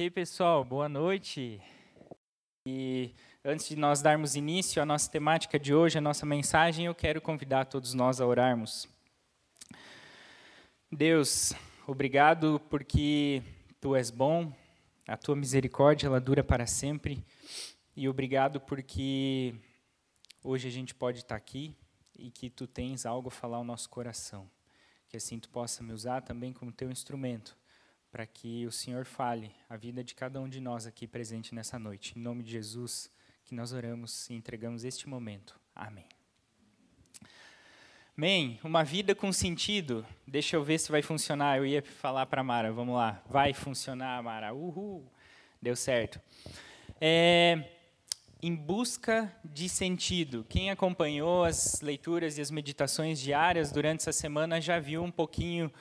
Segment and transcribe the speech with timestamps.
[0.00, 1.60] Ok, pessoal, boa noite.
[2.64, 3.12] E
[3.44, 7.20] antes de nós darmos início à nossa temática de hoje, a nossa mensagem, eu quero
[7.20, 8.88] convidar todos nós a orarmos.
[10.90, 11.52] Deus,
[11.86, 13.42] obrigado porque
[13.78, 14.50] tu és bom,
[15.06, 17.22] a tua misericórdia ela dura para sempre.
[17.94, 19.54] E obrigado porque
[20.42, 21.76] hoje a gente pode estar aqui
[22.18, 24.50] e que tu tens algo a falar ao nosso coração.
[25.10, 27.59] Que assim tu possa me usar também como teu instrumento
[28.10, 31.78] para que o Senhor fale a vida de cada um de nós aqui presente nessa
[31.78, 32.18] noite.
[32.18, 33.10] Em nome de Jesus,
[33.44, 35.58] que nós oramos e entregamos este momento.
[35.74, 36.06] Amém.
[38.16, 38.58] Amém.
[38.64, 40.04] Uma vida com sentido.
[40.26, 41.58] Deixa eu ver se vai funcionar.
[41.58, 42.72] Eu ia falar para Mara.
[42.72, 43.22] Vamos lá.
[43.26, 44.52] Vai funcionar, Mara.
[44.52, 45.06] Uhul.
[45.62, 46.20] Deu certo.
[47.00, 47.64] É,
[48.42, 50.44] em busca de sentido.
[50.48, 55.72] Quem acompanhou as leituras e as meditações diárias durante essa semana já viu um pouquinho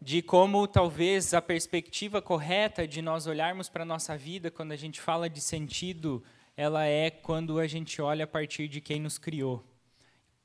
[0.00, 4.76] de como talvez a perspectiva correta de nós olharmos para a nossa vida quando a
[4.76, 6.22] gente fala de sentido,
[6.56, 9.64] ela é quando a gente olha a partir de quem nos criou.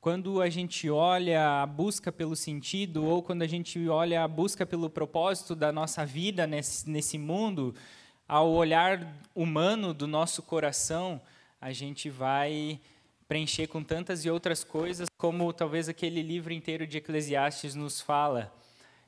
[0.00, 4.66] Quando a gente olha a busca pelo sentido ou quando a gente olha a busca
[4.66, 7.74] pelo propósito da nossa vida nesse, nesse mundo,
[8.28, 11.20] ao olhar humano do nosso coração,
[11.60, 12.78] a gente vai
[13.26, 18.52] preencher com tantas e outras coisas, como talvez aquele livro inteiro de Eclesiastes nos fala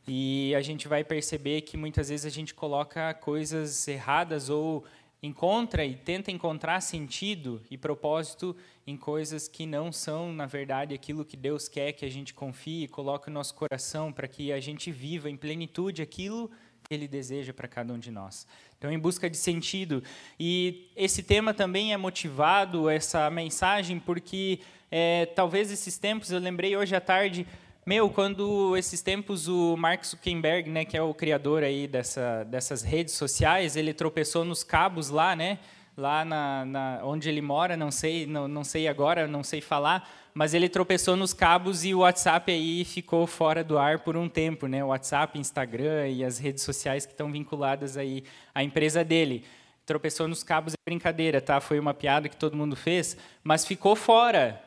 [0.09, 4.85] e a gente vai perceber que muitas vezes a gente coloca coisas erradas ou
[5.23, 11.25] encontra e tenta encontrar sentido e propósito em coisas que não são, na verdade, aquilo
[11.25, 14.61] que Deus quer que a gente confie e coloque no nosso coração para que a
[14.61, 16.51] gente viva em plenitude aquilo
[16.85, 18.47] que Ele deseja para cada um de nós.
[18.79, 20.05] Então, em busca de sentido.
[20.39, 26.77] E esse tema também é motivado, essa mensagem, porque é, talvez esses tempos, eu lembrei
[26.77, 27.45] hoje à tarde,
[27.87, 32.83] meu, quando esses tempos o Mark Zuckerberg, né, que é o criador aí dessa, dessas
[32.83, 35.61] redes sociais, ele tropeçou nos cabos lá, né,
[35.97, 40.11] lá na, na, onde ele mora, não sei, não, não sei agora, não sei falar,
[40.35, 44.29] mas ele tropeçou nos cabos e o WhatsApp aí ficou fora do ar por um
[44.29, 49.05] tempo, né, o WhatsApp, Instagram e as redes sociais que estão vinculadas aí à empresa
[49.05, 49.45] dele.
[49.87, 51.61] Tropeçou nos cabos é brincadeira, tá?
[51.61, 54.61] Foi uma piada que todo mundo fez, mas ficou fora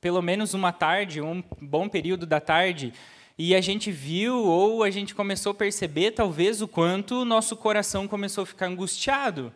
[0.00, 2.92] pelo menos uma tarde, um bom período da tarde,
[3.38, 7.56] e a gente viu ou a gente começou a perceber talvez o quanto o nosso
[7.56, 9.52] coração começou a ficar angustiado.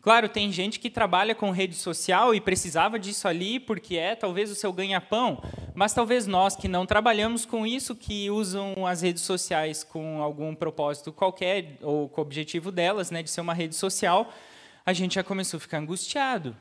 [0.00, 4.50] Claro, tem gente que trabalha com rede social e precisava disso ali porque é talvez
[4.50, 5.42] o seu ganha-pão,
[5.74, 10.54] mas talvez nós que não trabalhamos com isso, que usam as redes sociais com algum
[10.54, 14.32] propósito qualquer ou com o objetivo delas, né, de ser uma rede social,
[14.84, 16.56] a gente já começou a ficar angustiado.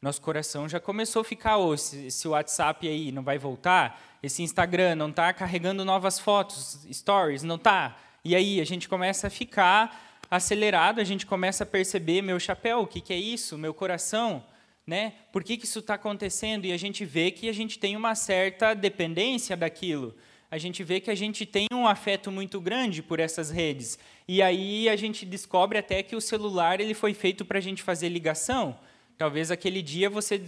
[0.00, 4.42] Nosso coração já começou a ficar, oh, esse, esse WhatsApp aí não vai voltar, esse
[4.42, 7.96] Instagram não está carregando novas fotos, stories, não está.
[8.24, 12.80] E aí a gente começa a ficar acelerado, a gente começa a perceber, meu chapéu,
[12.80, 13.56] o que, que é isso?
[13.56, 14.44] Meu coração,
[14.86, 15.14] né?
[15.32, 16.66] Por que, que isso está acontecendo?
[16.66, 20.14] E a gente vê que a gente tem uma certa dependência daquilo.
[20.50, 23.98] A gente vê que a gente tem um afeto muito grande por essas redes.
[24.28, 27.82] E aí a gente descobre até que o celular ele foi feito para a gente
[27.82, 28.78] fazer ligação.
[29.18, 30.42] Talvez aquele dia você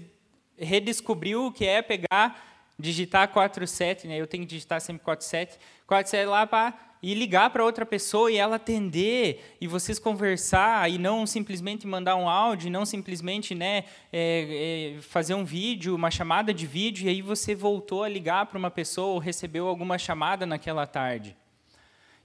[0.56, 2.44] redescobriu o que é pegar,
[2.78, 4.20] digitar 47, né?
[4.20, 8.36] Eu tenho que digitar sempre 47, 47 lá para e ligar para outra pessoa e
[8.36, 14.96] ela atender e vocês conversar e não simplesmente mandar um áudio, não simplesmente né, é,
[14.96, 18.58] é, fazer um vídeo, uma chamada de vídeo e aí você voltou a ligar para
[18.58, 21.36] uma pessoa ou recebeu alguma chamada naquela tarde.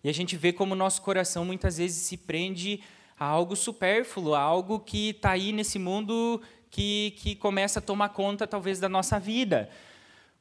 [0.04, 2.82] E a gente vê como o nosso coração muitas vezes se prende
[3.20, 8.10] a algo supérfluo, a algo que está aí nesse mundo que, que começa a tomar
[8.10, 9.70] conta, talvez, da nossa vida.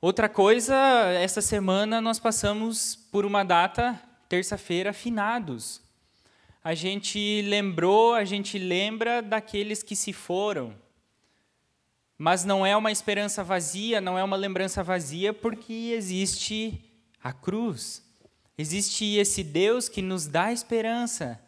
[0.00, 0.74] Outra coisa,
[1.20, 5.82] essa semana nós passamos por uma data, terça-feira, finados.
[6.64, 10.74] A gente lembrou, a gente lembra daqueles que se foram.
[12.16, 16.82] Mas não é uma esperança vazia, não é uma lembrança vazia, porque existe
[17.22, 18.02] a cruz.
[18.56, 21.41] Existe esse Deus que nos dá esperança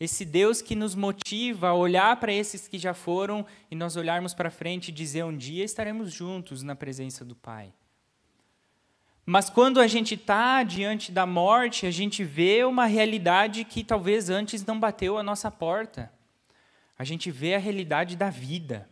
[0.00, 4.32] esse Deus que nos motiva a olhar para esses que já foram e nós olharmos
[4.32, 7.70] para frente e dizer um dia estaremos juntos na presença do Pai.
[9.26, 14.30] Mas quando a gente está diante da morte, a gente vê uma realidade que talvez
[14.30, 16.10] antes não bateu a nossa porta.
[16.98, 18.88] A gente vê a realidade da vida.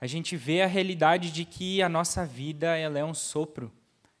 [0.00, 3.72] A gente vê a realidade de que a nossa vida ela é um sopro,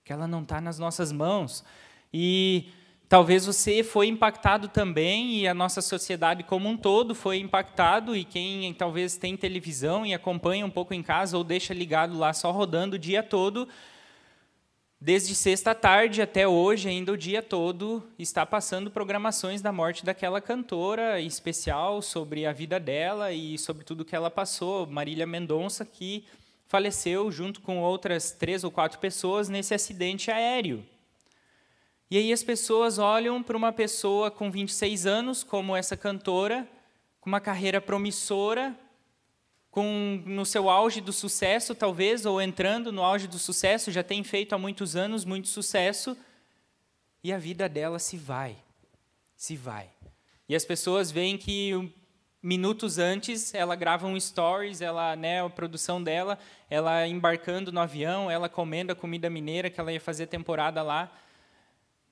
[0.04, 1.64] que ela não está nas nossas mãos.
[2.12, 2.68] E
[3.14, 8.24] Talvez você foi impactado também e a nossa sociedade como um todo foi impactado e
[8.24, 12.50] quem talvez tem televisão e acompanha um pouco em casa ou deixa ligado lá só
[12.50, 13.68] rodando o dia todo,
[15.00, 20.40] desde sexta tarde até hoje, ainda o dia todo, está passando programações da morte daquela
[20.40, 26.24] cantora especial sobre a vida dela e sobre tudo que ela passou, Marília Mendonça, que
[26.66, 30.84] faleceu junto com outras três ou quatro pessoas nesse acidente aéreo.
[32.14, 36.64] E aí as pessoas olham para uma pessoa com 26 anos, como essa cantora,
[37.20, 38.72] com uma carreira promissora,
[39.68, 44.22] com no seu auge do sucesso, talvez, ou entrando no auge do sucesso, já tem
[44.22, 46.16] feito há muitos anos muito sucesso,
[47.20, 48.54] e a vida dela se vai.
[49.34, 49.90] Se vai.
[50.48, 51.92] E as pessoas veem que
[52.40, 56.38] minutos antes ela grava um stories, ela, né, a produção dela,
[56.70, 61.10] ela embarcando no avião, ela comendo a comida mineira que ela ia fazer temporada lá.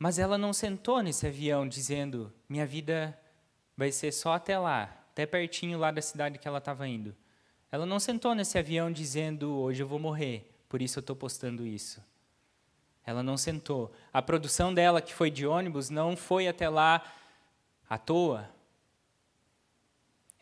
[0.03, 3.17] Mas ela não sentou nesse avião dizendo: "Minha vida
[3.77, 4.83] vai ser só até lá,
[5.13, 7.15] até pertinho lá da cidade que ela estava indo".
[7.71, 11.65] Ela não sentou nesse avião dizendo: hoje eu vou morrer, por isso eu estou postando
[11.65, 12.03] isso.
[13.07, 13.93] Ela não sentou.
[14.13, 17.01] A produção dela, que foi de ônibus, não foi até lá
[17.89, 18.51] à toa.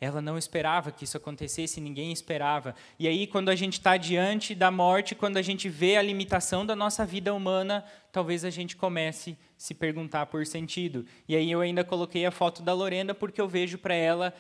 [0.01, 2.75] Ela não esperava que isso acontecesse, ninguém esperava.
[2.99, 6.65] E aí, quando a gente está diante da morte, quando a gente vê a limitação
[6.65, 11.05] da nossa vida humana, talvez a gente comece a se perguntar por sentido.
[11.29, 14.33] E aí eu ainda coloquei a foto da Lorena porque eu vejo para ela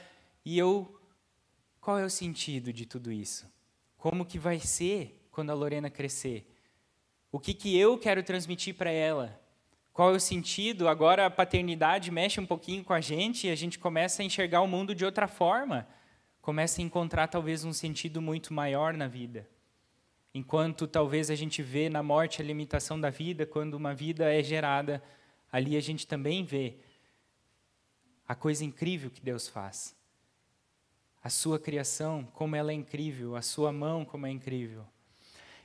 [0.44, 0.96] e eu
[1.80, 3.46] qual é o sentido de tudo isso?
[3.96, 6.46] Como que vai ser quando a Lorena crescer?
[7.32, 9.40] O que, que eu quero transmitir para ela?
[9.92, 10.88] Qual é o sentido?
[10.88, 14.60] Agora a paternidade mexe um pouquinho com a gente e a gente começa a enxergar
[14.60, 15.86] o mundo de outra forma.
[16.40, 19.48] Começa a encontrar talvez um sentido muito maior na vida.
[20.32, 24.42] Enquanto talvez a gente vê na morte a limitação da vida, quando uma vida é
[24.42, 25.02] gerada,
[25.50, 26.76] ali a gente também vê
[28.26, 29.98] a coisa incrível que Deus faz
[31.22, 34.86] a sua criação, como ela é incrível, a sua mão, como é incrível.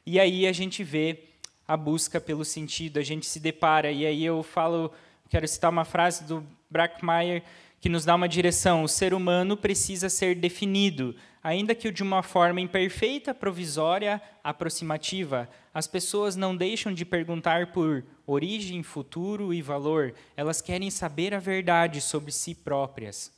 [0.06, 1.24] E aí a gente vê
[1.68, 4.92] a busca pelo sentido, a gente se depara, e aí eu falo,
[5.30, 7.44] quero citar uma frase do Brackmeyer
[7.80, 12.24] que nos dá uma direção: o ser humano precisa ser definido, ainda que de uma
[12.24, 15.48] forma imperfeita, provisória, aproximativa.
[15.74, 21.40] As pessoas não deixam de perguntar por origem, futuro e valor, elas querem saber a
[21.40, 23.32] verdade sobre si próprias.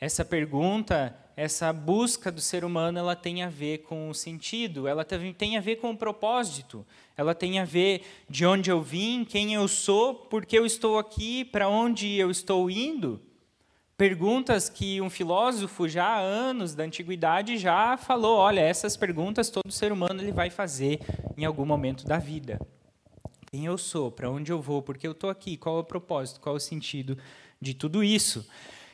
[0.00, 5.04] Essa pergunta essa busca do ser humano ela tem a ver com o sentido, ela
[5.04, 6.84] tem a ver com o propósito,
[7.16, 10.98] ela tem a ver de onde eu vim, quem eu sou, por que eu estou
[10.98, 13.22] aqui, para onde eu estou indo.
[13.96, 19.70] Perguntas que um filósofo já há anos da antiguidade já falou, olha, essas perguntas todo
[19.70, 20.98] ser humano ele vai fazer
[21.36, 22.60] em algum momento da vida.
[23.48, 25.84] Quem eu sou, para onde eu vou, por que eu estou aqui, qual é o
[25.84, 27.16] propósito, qual é o sentido
[27.60, 28.44] de tudo isso.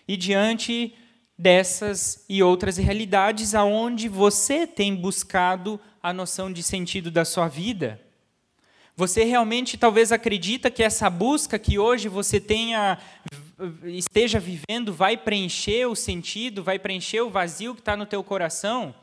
[0.06, 0.94] E diante
[1.36, 8.00] dessas e outras realidades aonde você tem buscado a noção de sentido da sua vida.
[8.96, 12.98] Você realmente talvez acredita que essa busca que hoje você tenha
[13.84, 18.94] esteja vivendo vai preencher o sentido, vai preencher o vazio que está no teu coração?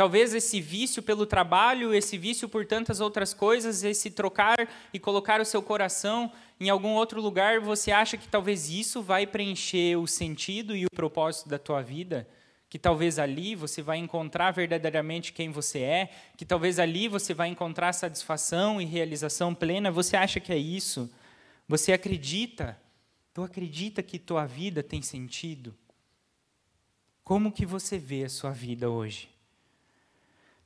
[0.00, 4.56] Talvez esse vício pelo trabalho, esse vício por tantas outras coisas, esse trocar
[4.94, 9.26] e colocar o seu coração em algum outro lugar, você acha que talvez isso vai
[9.26, 12.26] preencher o sentido e o propósito da tua vida?
[12.70, 17.48] Que talvez ali você vai encontrar verdadeiramente quem você é, que talvez ali você vai
[17.48, 19.90] encontrar satisfação e realização plena.
[19.90, 21.12] Você acha que é isso?
[21.68, 22.80] Você acredita?
[23.34, 25.76] Tu acredita que tua vida tem sentido?
[27.22, 29.28] Como que você vê a sua vida hoje?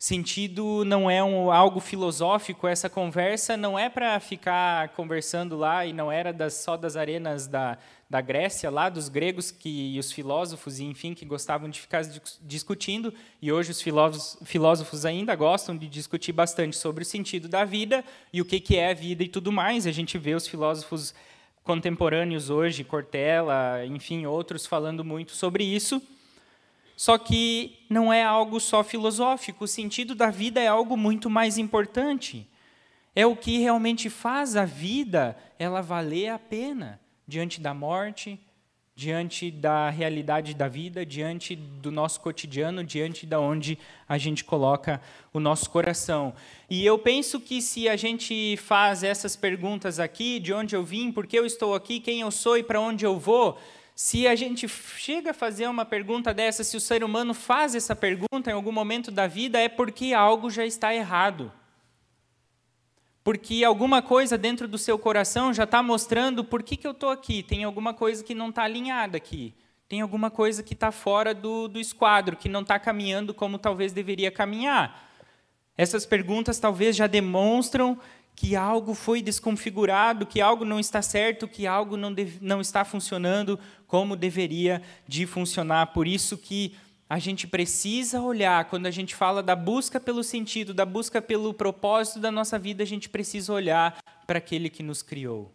[0.04, 5.94] Sentido não é um, algo filosófico, essa conversa não é para ficar conversando lá, e
[5.94, 7.78] não era das, só das arenas da,
[8.11, 12.02] da Grécia, lá dos gregos que, e os filósofos, e, enfim, que gostavam de ficar
[12.42, 17.64] discutindo, e hoje os filósofos, filósofos ainda gostam de discutir bastante sobre o sentido da
[17.64, 19.87] vida e o que, que é a vida e tudo mais.
[19.87, 21.14] A gente vê os filósofos
[21.62, 26.02] contemporâneos hoje, Cortella, enfim, outros falando muito sobre isso.
[26.96, 31.58] Só que não é algo só filosófico, o sentido da vida é algo muito mais
[31.58, 32.48] importante.
[33.14, 38.38] É o que realmente faz a vida ela valer a pena diante da morte,
[38.96, 43.76] diante da realidade da vida, diante do nosso cotidiano, diante da onde
[44.08, 45.00] a gente coloca
[45.32, 46.32] o nosso coração.
[46.70, 51.10] E eu penso que se a gente faz essas perguntas aqui, de onde eu vim,
[51.10, 53.58] por que eu estou aqui, quem eu sou e para onde eu vou,
[53.94, 57.94] se a gente chega a fazer uma pergunta dessa, se o ser humano faz essa
[57.94, 61.52] pergunta em algum momento da vida, é porque algo já está errado.
[63.22, 67.08] Porque alguma coisa dentro do seu coração já está mostrando por que, que eu estou
[67.08, 67.42] aqui.
[67.42, 69.54] Tem alguma coisa que não está alinhada aqui.
[69.88, 73.92] Tem alguma coisa que está fora do, do esquadro, que não está caminhando como talvez
[73.92, 75.08] deveria caminhar.
[75.76, 77.98] Essas perguntas talvez já demonstram
[78.34, 82.84] que algo foi desconfigurado, que algo não está certo, que algo não, deve, não está
[82.84, 85.88] funcionando como deveria de funcionar.
[85.88, 86.76] Por isso que
[87.08, 91.54] a gente precisa olhar, quando a gente fala da busca pelo sentido, da busca pelo
[91.54, 95.54] propósito da nossa vida, a gente precisa olhar para aquele que nos criou.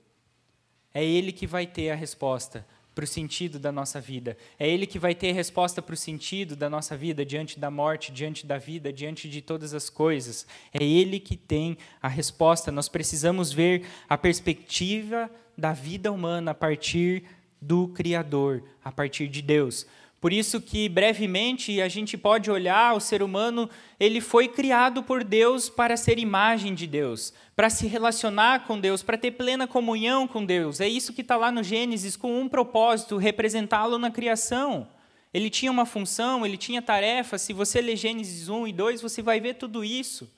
[0.94, 2.66] É ele que vai ter a resposta
[3.00, 4.36] para o sentido da nossa vida.
[4.60, 8.12] É Ele que vai ter resposta para o sentido da nossa vida diante da morte,
[8.12, 10.46] diante da vida, diante de todas as coisas.
[10.74, 12.74] É Ele que tem a resposta.
[12.74, 17.24] Nós precisamos ver a perspectiva da vida humana a partir
[17.62, 19.88] do Criador, a partir de Deus.
[20.20, 25.24] Por isso que brevemente a gente pode olhar o ser humano, ele foi criado por
[25.24, 30.28] Deus para ser imagem de Deus, para se relacionar com Deus, para ter plena comunhão
[30.28, 30.82] com Deus.
[30.82, 34.88] É isso que está lá no Gênesis, com um propósito, representá-lo na criação.
[35.34, 37.38] Ele tinha uma função, ele tinha tarefa.
[37.38, 40.30] Se você ler Gênesis 1 e 2, você vai ver tudo isso.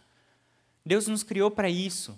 [0.85, 2.17] Deus nos criou para isso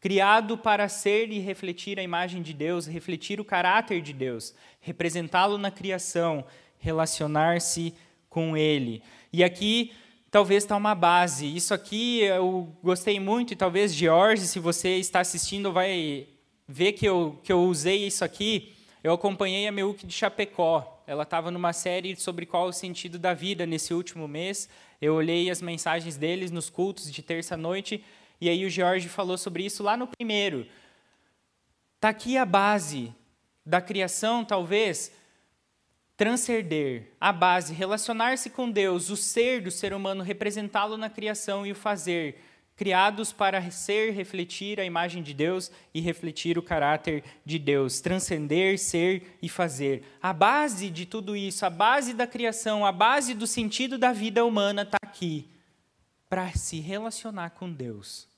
[0.00, 5.58] criado para ser e refletir a imagem de Deus, refletir o caráter de Deus, representá-lo
[5.58, 6.44] na criação,
[6.78, 7.94] relacionar-se
[8.28, 9.02] com Ele.
[9.32, 9.92] E aqui
[10.30, 11.54] talvez está uma base.
[11.54, 16.26] Isso aqui eu gostei muito, e talvez George, se você está assistindo, vai
[16.66, 18.74] ver que eu, que eu usei isso aqui.
[19.02, 21.02] Eu acompanhei a Meuque de Chapecó.
[21.06, 24.68] Ela estava numa série sobre qual o sentido da vida nesse último mês.
[25.00, 28.04] Eu olhei as mensagens deles nos cultos de terça-noite
[28.40, 30.66] e aí o George falou sobre isso lá no primeiro.
[31.96, 33.12] Está aqui a base
[33.66, 35.12] da criação, talvez,
[36.16, 41.72] transcender, a base, relacionar-se com Deus, o ser do ser humano, representá-lo na criação e
[41.72, 42.40] o fazer,
[42.76, 48.78] criados para ser, refletir a imagem de Deus e refletir o caráter de Deus, transcender,
[48.78, 50.04] ser e fazer.
[50.22, 54.44] A base de tudo isso, a base da criação, a base do sentido da vida
[54.44, 55.48] humana está aqui,
[56.28, 58.28] para se relacionar com Deus.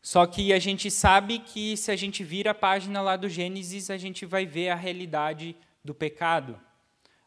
[0.00, 3.90] Só que a gente sabe que se a gente vira a página lá do Gênesis,
[3.90, 6.58] a gente vai ver a realidade do pecado.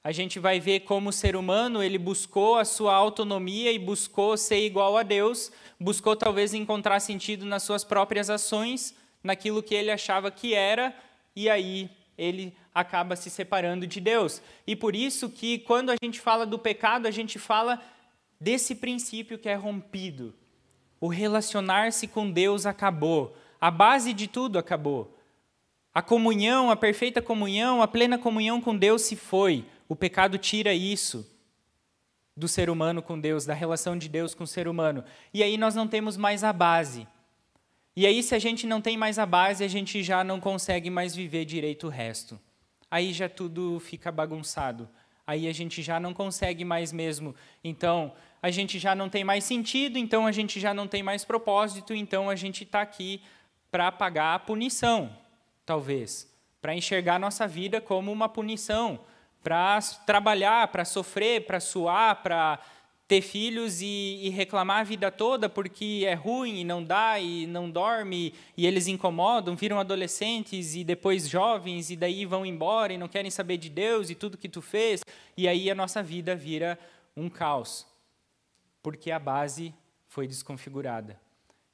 [0.04, 4.36] A gente vai ver como o ser humano ele buscou a sua autonomia e buscou
[4.36, 9.92] ser igual a Deus, buscou talvez encontrar sentido nas suas próprias ações, naquilo que ele
[9.92, 10.96] achava que era,
[11.36, 11.88] e aí
[12.18, 14.42] ele acaba se separando de Deus.
[14.66, 17.80] E por isso que quando a gente fala do pecado, a gente fala
[18.42, 20.34] desse princípio que é rompido,
[21.00, 23.38] o relacionar-se com Deus acabou.
[23.60, 25.16] A base de tudo acabou.
[25.94, 29.64] A comunhão, a perfeita comunhão, a plena comunhão com Deus se foi.
[29.88, 31.30] O pecado tira isso
[32.36, 35.04] do ser humano com Deus, da relação de Deus com o ser humano.
[35.32, 37.08] E aí nós não temos mais a base.
[37.96, 40.90] E aí, se a gente não tem mais a base, a gente já não consegue
[40.90, 42.40] mais viver direito o resto.
[42.90, 44.88] Aí já tudo fica bagunçado.
[45.28, 47.36] Aí a gente já não consegue mais mesmo.
[47.64, 51.24] Então, a gente já não tem mais sentido, então a gente já não tem mais
[51.24, 53.22] propósito, então a gente está aqui
[53.70, 55.16] para pagar a punição,
[55.66, 56.28] talvez,
[56.62, 59.00] para enxergar nossa vida como uma punição,
[59.44, 62.60] para trabalhar, para sofrer, para suar, para
[63.08, 67.46] ter filhos e, e, reclamar a vida toda porque é ruim e não dá e
[67.46, 72.98] não dorme e eles incomodam, viram adolescentes e depois jovens e daí vão embora e
[72.98, 75.04] não querem saber de Deus e tudo que tu fez
[75.36, 76.80] e aí a nossa vida vira
[77.18, 77.91] um caos
[78.82, 79.74] porque a base
[80.08, 81.20] foi desconfigurada.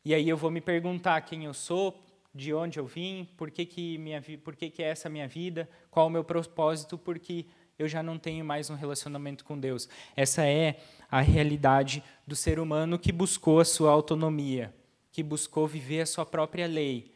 [0.04, 2.02] E aí eu vou me perguntar quem eu sou,
[2.34, 5.68] de onde eu vim, por que, que, minha, por que, que é essa minha vida,
[5.90, 7.46] qual o meu propósito, porque
[7.80, 9.90] eu já não tenho mais um relacionamento com Deus.
[10.16, 14.74] Essa é a realidade do ser humano que buscou a sua autonomia,
[15.12, 17.12] que buscou viver a sua própria lei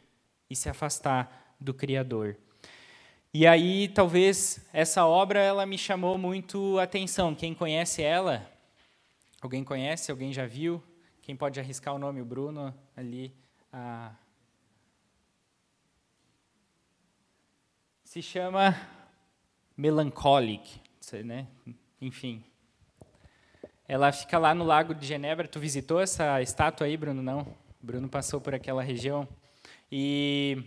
[0.50, 2.36] e se afastar do Criador.
[3.34, 7.34] E aí, talvez essa obra ela me chamou muito a atenção.
[7.34, 8.51] Quem conhece ela
[9.42, 10.12] Alguém conhece?
[10.12, 10.82] Alguém já viu?
[11.22, 12.22] Quem pode arriscar o nome?
[12.22, 13.36] O Bruno ali.
[13.74, 14.14] Ah.
[18.04, 18.76] Se chama
[19.76, 20.80] Melancholic,
[21.26, 21.48] né?
[22.00, 22.44] Enfim.
[23.88, 25.48] Ela fica lá no Lago de Genebra.
[25.48, 27.22] Tu visitou essa estátua aí, Bruno?
[27.22, 27.56] Não.
[27.82, 29.28] Bruno passou por aquela região.
[29.92, 30.64] E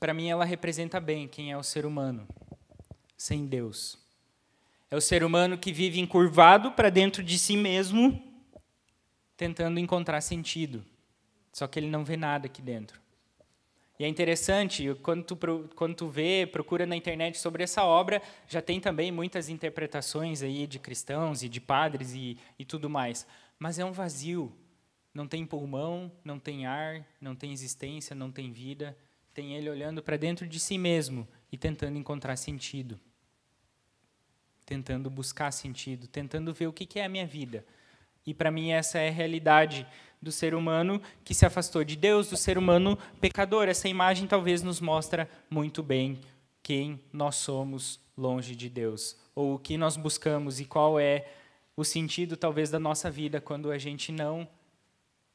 [0.00, 2.26] para mim ela representa bem quem é o ser humano
[3.16, 4.01] sem Deus.
[4.92, 8.22] É o ser humano que vive encurvado para dentro de si mesmo,
[9.38, 10.84] tentando encontrar sentido.
[11.50, 13.00] Só que ele não vê nada aqui dentro.
[13.98, 18.60] E é interessante, quando tu, quando tu vê, procura na internet sobre essa obra, já
[18.60, 23.26] tem também muitas interpretações aí de cristãos e de padres e, e tudo mais.
[23.58, 24.54] Mas é um vazio.
[25.14, 28.94] Não tem pulmão, não tem ar, não tem existência, não tem vida.
[29.32, 33.00] Tem ele olhando para dentro de si mesmo e tentando encontrar sentido
[34.64, 37.64] tentando buscar sentido, tentando ver o que é a minha vida.
[38.26, 39.86] E para mim essa é a realidade
[40.20, 43.68] do ser humano que se afastou de Deus, do ser humano pecador.
[43.68, 46.20] Essa imagem talvez nos mostra muito bem
[46.62, 51.26] quem nós somos longe de Deus, ou o que nós buscamos e qual é
[51.76, 54.46] o sentido talvez da nossa vida quando a gente não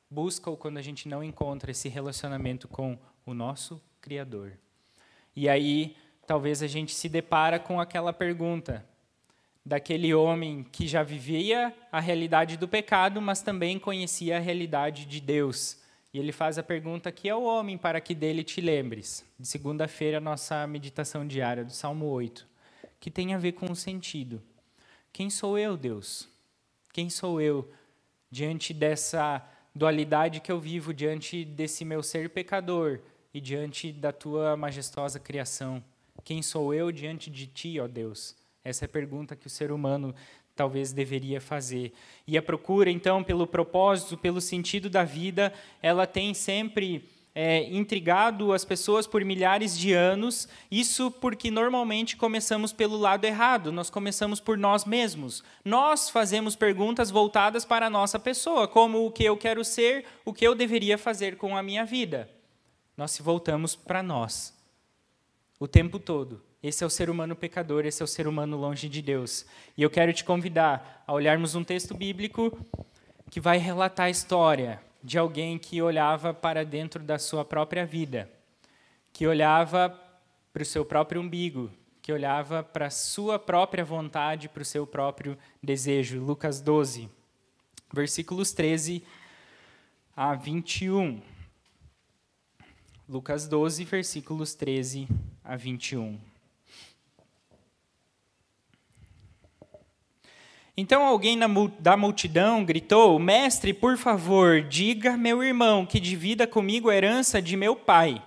[0.10, 4.54] busca ou quando a gente não encontra esse relacionamento com o nosso criador.
[5.36, 8.88] E aí, talvez a gente se depara com aquela pergunta:
[9.68, 15.20] daquele homem que já vivia a realidade do pecado, mas também conhecia a realidade de
[15.20, 15.78] Deus.
[16.14, 19.26] E ele faz a pergunta: que é o homem para que dele te lembres?
[19.38, 22.48] De segunda-feira, nossa meditação diária do Salmo 8,
[22.98, 24.42] que tem a ver com o sentido.
[25.12, 26.30] Quem sou eu, Deus?
[26.94, 27.70] Quem sou eu
[28.32, 29.46] diante dessa
[29.76, 33.02] dualidade que eu vivo, diante desse meu ser pecador
[33.34, 35.84] e diante da tua majestosa criação?
[36.24, 38.47] Quem sou eu diante de ti, ó Deus?
[38.68, 40.14] Essa é a pergunta que o ser humano
[40.54, 41.94] talvez deveria fazer.
[42.28, 48.52] E a procura, então, pelo propósito, pelo sentido da vida, ela tem sempre é, intrigado
[48.52, 50.50] as pessoas por milhares de anos.
[50.70, 55.46] Isso porque normalmente começamos pelo lado errado, nós começamos por nós mesmos.
[55.64, 60.34] Nós fazemos perguntas voltadas para a nossa pessoa, como o que eu quero ser, o
[60.34, 62.30] que eu deveria fazer com a minha vida.
[62.98, 64.54] Nós se voltamos para nós
[65.58, 66.47] o tempo todo.
[66.62, 69.46] Esse é o ser humano pecador, esse é o ser humano longe de Deus.
[69.78, 72.58] E eu quero te convidar a olharmos um texto bíblico
[73.30, 78.30] que vai relatar a história de alguém que olhava para dentro da sua própria vida,
[79.14, 79.90] que olhava
[80.52, 81.72] para o seu próprio umbigo,
[82.02, 86.20] que olhava para a sua própria vontade, para o seu próprio desejo.
[86.20, 87.08] Lucas 12,
[87.94, 89.04] versículos 13
[90.16, 91.22] a 21.
[93.08, 95.08] Lucas 12, versículos 13
[95.44, 96.20] a 21.
[100.80, 101.40] Então alguém
[101.80, 107.58] da multidão gritou: Mestre, por favor, diga meu irmão que divida comigo a herança de
[107.58, 108.22] meu pai.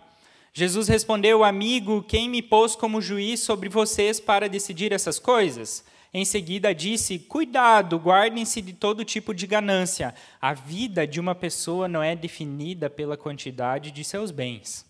[0.53, 5.85] Jesus respondeu: Amigo, quem me pôs como juiz sobre vocês para decidir essas coisas?
[6.13, 10.13] Em seguida disse: Cuidado, guardem-se de todo tipo de ganância.
[10.41, 14.90] A vida de uma pessoa não é definida pela quantidade de seus bens.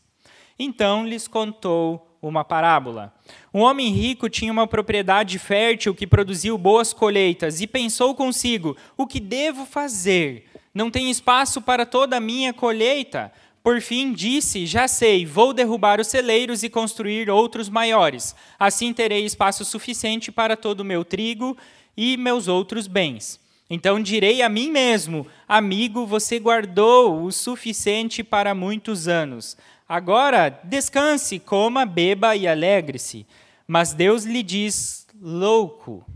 [0.62, 3.14] Então lhes contou uma parábola.
[3.52, 9.06] Um homem rico tinha uma propriedade fértil que produziu boas colheitas e pensou consigo: o
[9.06, 10.44] que devo fazer?
[10.74, 13.32] Não tem espaço para toda a minha colheita.
[13.62, 18.36] Por fim disse: Já sei, vou derrubar os celeiros e construir outros maiores.
[18.58, 21.56] Assim terei espaço suficiente para todo o meu trigo
[21.96, 23.40] e meus outros bens.
[23.70, 29.56] Então direi a mim mesmo: Amigo, você guardou o suficiente para muitos anos.
[29.90, 33.26] Agora descanse, coma, beba e alegre-se.
[33.66, 36.06] Mas Deus lhe diz: Louco,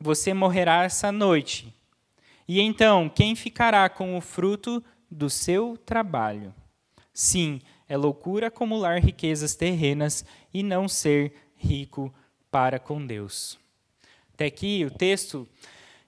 [0.00, 1.76] você morrerá essa noite.
[2.48, 6.54] E então, quem ficará com o fruto do seu trabalho?
[7.12, 12.10] Sim, é loucura acumular riquezas terrenas e não ser rico
[12.50, 13.58] para com Deus.
[14.32, 15.46] Até aqui o texto.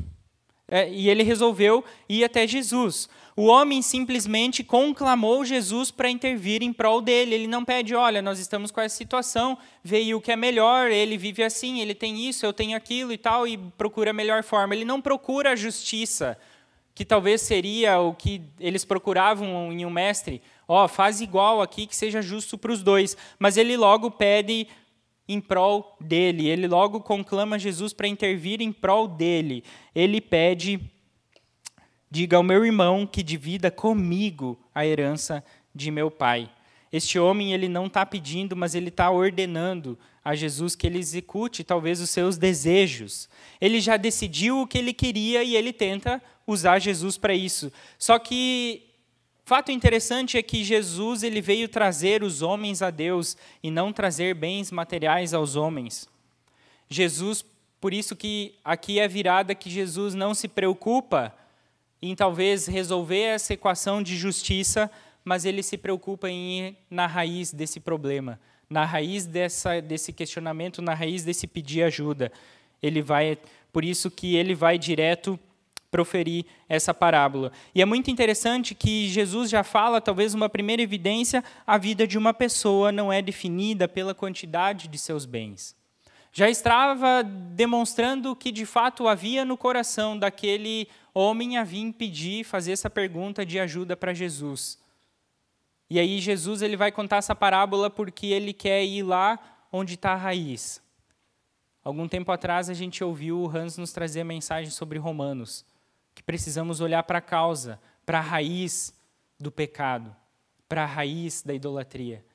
[0.70, 3.08] É, e ele resolveu ir até Jesus.
[3.38, 7.36] O homem simplesmente conclamou Jesus para intervir em prol dele.
[7.36, 11.18] Ele não pede, olha, nós estamos com essa situação, veio o que é melhor, ele
[11.18, 14.76] vive assim, ele tem isso, eu tenho aquilo e tal, e procura a melhor forma.
[14.76, 16.38] Ele não procura a justiça
[16.98, 21.86] que talvez seria o que eles procuravam em um mestre, ó, oh, faz igual aqui
[21.86, 24.68] que seja justo para os dois, mas ele logo pede
[25.28, 29.64] em prol dele, ele logo conclama Jesus para intervir em prol dele.
[29.94, 30.80] Ele pede
[32.10, 35.44] diga ao meu irmão que divida comigo a herança
[35.76, 36.50] de meu pai.
[36.92, 41.64] Este homem ele não está pedindo, mas ele está ordenando a Jesus que ele execute
[41.64, 43.30] talvez os seus desejos.
[43.62, 47.72] Ele já decidiu o que ele queria e ele tenta usar Jesus para isso.
[47.98, 48.84] Só que
[49.46, 54.36] fato interessante é que Jesus ele veio trazer os homens a Deus e não trazer
[54.36, 56.10] bens materiais aos homens.
[56.90, 57.46] Jesus,
[57.80, 61.34] por isso que aqui é virada que Jesus não se preocupa
[62.02, 64.92] em talvez resolver essa equação de justiça,
[65.24, 68.38] mas ele se preocupa em ir na raiz desse problema,
[68.70, 72.32] na raiz dessa, desse questionamento, na raiz desse pedir ajuda.
[72.82, 73.38] Ele vai,
[73.72, 75.40] por isso que ele vai direto
[75.90, 77.52] proferir essa parábola.
[77.74, 82.18] E é muito interessante que Jesus já fala, talvez uma primeira evidência, a vida de
[82.18, 85.76] uma pessoa não é definida pela quantidade de seus bens.
[86.34, 92.74] Já estava demonstrando que de fato havia no coração daquele homem a vir pedir, fazer
[92.74, 94.78] essa pergunta de ajuda para Jesus.
[95.90, 99.40] E aí Jesus ele vai contar essa parábola porque ele quer ir lá
[99.72, 100.82] onde está a raiz.
[101.84, 105.66] Algum tempo atrás a gente ouviu o Hans nos trazer mensagem sobre Romanos
[106.18, 108.92] que precisamos olhar para a causa, para a raiz
[109.40, 110.16] do pecado,
[110.68, 112.26] para a raiz da idolatria.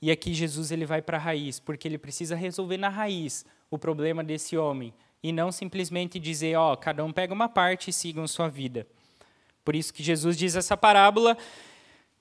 [0.00, 3.76] E aqui Jesus ele vai para a raiz, porque ele precisa resolver na raiz o
[3.76, 7.92] problema desse homem e não simplesmente dizer, ó, oh, cada um pega uma parte e
[7.92, 8.86] sigam sua vida.
[9.64, 11.36] Por isso que Jesus diz essa parábola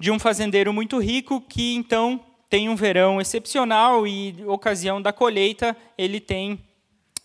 [0.02, 5.78] de um fazendeiro muito rico que então tem um verão excepcional e ocasião da colheita,
[5.96, 6.60] ele tem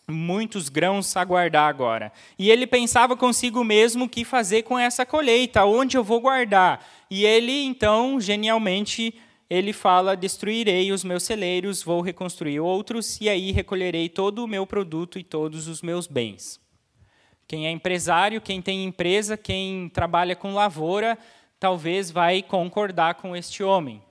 [0.07, 2.13] muitos grãos a guardar agora.
[2.39, 6.87] E ele pensava consigo mesmo o que fazer com essa colheita, onde eu vou guardar.
[7.11, 9.15] E ele então, genialmente,
[9.49, 14.67] ele fala: "Destruirei os meus celeiros, vou reconstruir outros e aí recolherei todo o meu
[14.67, 16.61] produto e todos os meus bens."
[17.49, 21.17] Quem é empresário, quem tem empresa, quem trabalha com lavoura,
[21.59, 24.03] talvez vai concordar com este homem.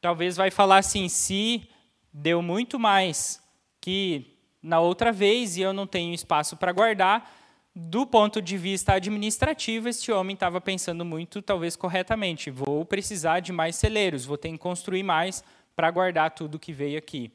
[0.00, 1.68] Talvez vai falar assim: "Se
[2.12, 3.42] deu muito mais
[3.80, 4.32] que
[4.62, 7.30] na outra vez e eu não tenho espaço para guardar.
[7.74, 12.50] Do ponto de vista administrativo, este homem estava pensando muito, talvez corretamente.
[12.50, 15.42] Vou precisar de mais celeiros, vou ter que construir mais
[15.74, 17.32] para guardar tudo que veio aqui.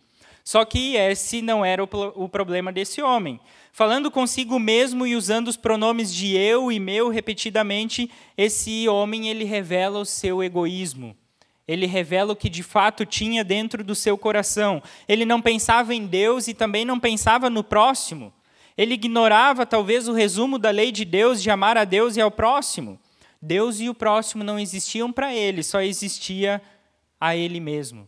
[0.47, 3.37] Só que esse não era o, o problema desse homem.
[3.73, 9.43] Falando consigo mesmo e usando os pronomes de eu e meu repetidamente, esse homem ele
[9.43, 11.13] revela o seu egoísmo
[11.67, 14.81] ele revela o que de fato tinha dentro do seu coração.
[15.05, 18.31] Ele não pensava em Deus e também não pensava no próximo.
[18.77, 22.31] Ele ignorava talvez o resumo da lei de Deus de amar a Deus e ao
[22.31, 22.97] próximo.
[23.41, 26.61] Deus e o próximo não existiam para ele, só existia
[27.19, 28.07] a ele mesmo.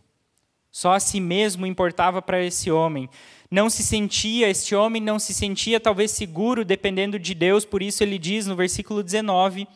[0.70, 3.08] Só a si mesmo importava para esse homem.
[3.50, 8.02] Não se sentia, este homem não se sentia talvez seguro dependendo de Deus, por isso
[8.02, 9.66] ele diz no versículo 19: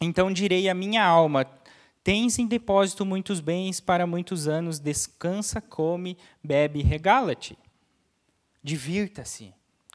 [0.00, 1.44] Então direi à minha alma:
[2.04, 7.58] Tens em depósito muitos bens para muitos anos, descansa, come, bebe, regala-te.
[8.62, 9.52] Divirta-se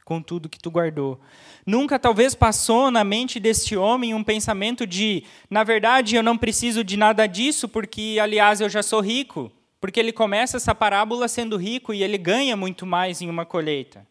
[0.08, 1.20] com tudo que tu guardou.
[1.66, 6.82] Nunca talvez passou na mente deste homem um pensamento de, na verdade, eu não preciso
[6.82, 9.52] de nada disso, porque, aliás, eu já sou rico.
[9.80, 14.06] Porque ele começa essa parábola sendo rico e ele ganha muito mais em uma colheita.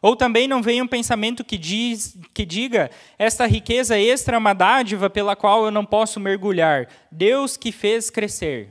[0.00, 4.54] Ou também não vem um pensamento que, diz, que diga: esta riqueza extra é uma
[4.54, 6.88] dádiva pela qual eu não posso mergulhar.
[7.10, 8.70] Deus que fez crescer.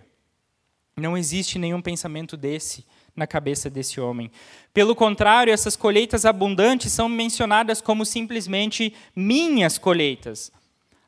[0.96, 2.86] Não existe nenhum pensamento desse
[3.16, 4.32] na cabeça desse homem.
[4.74, 10.52] Pelo contrário, essas colheitas abundantes são mencionadas como simplesmente minhas colheitas.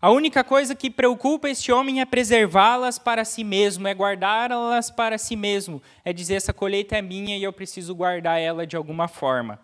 [0.01, 5.17] A única coisa que preocupa este homem é preservá-las para si mesmo, é guardá-las para
[5.17, 9.09] si mesmo, é dizer essa colheita é minha e eu preciso guardar ela de alguma
[9.09, 9.59] forma.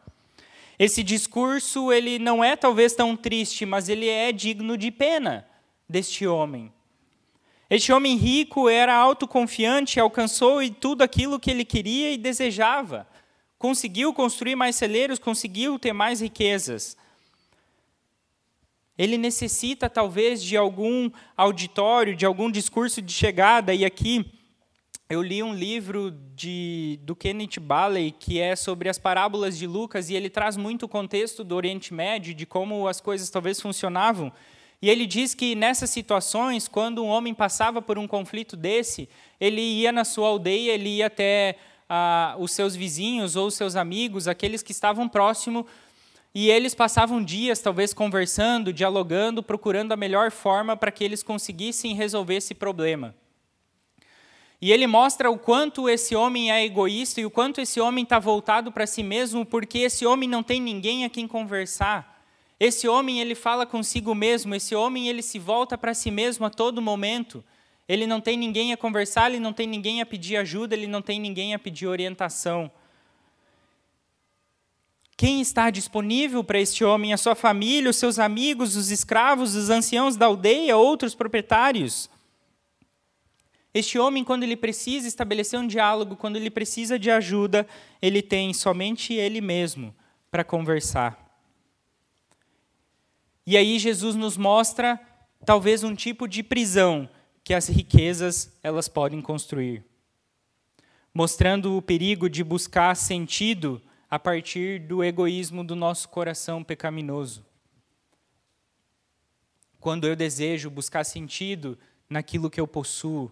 [0.78, 5.48] Esse discurso ele não é talvez tão triste, mas ele é digno de pena
[5.88, 6.70] deste homem.
[7.70, 13.08] Este homem rico era autoconfiante, alcançou tudo aquilo que ele queria e desejava.
[13.58, 16.98] Conseguiu construir mais celeiros, conseguiu ter mais riquezas.
[18.98, 24.26] Ele necessita talvez de algum auditório, de algum discurso de chegada, e aqui
[25.08, 30.10] eu li um livro de, do Kenneth Bailey que é sobre as parábolas de Lucas
[30.10, 34.32] e ele traz muito o contexto do Oriente Médio, de como as coisas talvez funcionavam.
[34.82, 39.08] E ele diz que nessas situações, quando um homem passava por um conflito desse,
[39.40, 43.76] ele ia na sua aldeia, ele ia até ah, os seus vizinhos ou os seus
[43.76, 45.68] amigos, aqueles que estavam próximo,
[46.36, 51.96] e eles passavam dias talvez conversando, dialogando, procurando a melhor forma para que eles conseguissem
[51.96, 53.16] resolver esse problema.
[54.62, 58.20] E ele mostra o quanto esse homem é egoísta e o quanto esse homem está
[58.20, 62.22] voltado para si mesmo, porque esse homem não tem ninguém a quem conversar.
[62.60, 66.50] Esse homem ele fala consigo mesmo, esse homem ele se volta para si mesmo a
[66.50, 67.46] todo momento.
[67.88, 71.02] Ele não tem ninguém a conversar, ele não tem ninguém a pedir ajuda, ele não
[71.02, 72.70] tem ninguém a pedir orientação.
[75.18, 77.14] Quem está disponível para este homem?
[77.14, 82.10] A sua família, os seus amigos, os escravos, os anciãos da aldeia, outros proprietários?
[83.74, 87.68] Este homem, quando ele precisa estabelecer um diálogo, quando ele precisa de ajuda,
[88.02, 89.96] ele tem somente ele mesmo
[90.30, 91.22] para conversar.
[93.48, 95.00] E aí Jesus nos mostra
[95.46, 97.08] talvez um tipo de prisão
[97.44, 99.84] que as riquezas elas podem construir,
[101.14, 107.46] mostrando o perigo de buscar sentido a partir do egoísmo do nosso coração pecaminoso.
[109.80, 111.78] Quando eu desejo buscar sentido
[112.10, 113.32] naquilo que eu possuo,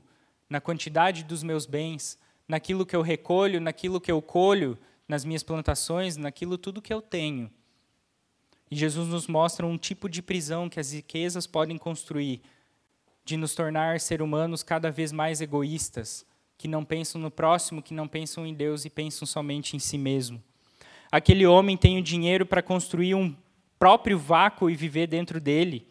[0.49, 5.43] na quantidade dos meus bens, naquilo que eu recolho, naquilo que eu colho, nas minhas
[5.43, 7.51] plantações, naquilo tudo que eu tenho.
[8.69, 12.41] E Jesus nos mostra um tipo de prisão que as riquezas podem construir,
[13.23, 16.25] de nos tornar ser humanos cada vez mais egoístas,
[16.57, 19.97] que não pensam no próximo, que não pensam em Deus e pensam somente em si
[19.97, 20.43] mesmo.
[21.13, 23.36] Aquele homem tem o dinheiro para construir um
[23.78, 25.86] próprio vácuo e viver dentro dele.